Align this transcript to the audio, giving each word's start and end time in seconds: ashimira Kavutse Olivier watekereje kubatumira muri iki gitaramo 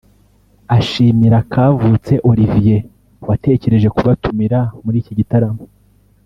ashimira 0.77 1.37
Kavutse 1.53 2.13
Olivier 2.29 2.79
watekereje 3.27 3.87
kubatumira 3.95 4.59
muri 4.83 4.97
iki 5.01 5.13
gitaramo 5.19 5.63